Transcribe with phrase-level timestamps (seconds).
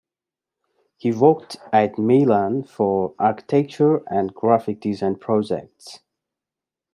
[0.97, 5.99] He worked at Milan for architecture and graphic design projects.